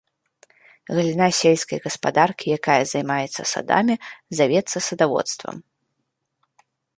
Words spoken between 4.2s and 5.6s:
завецца садаводствам.